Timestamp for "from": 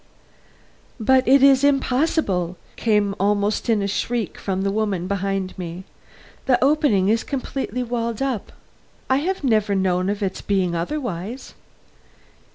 4.39-4.63